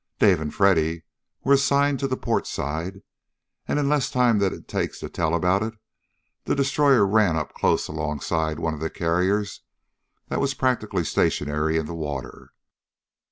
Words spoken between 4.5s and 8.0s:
it takes to tell about it, the destroyer ran up close